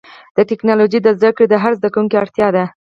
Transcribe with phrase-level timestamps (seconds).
[0.37, 2.65] د ټکنالوجۍ زدهکړه د هر زدهکوونکي اړتیا ده.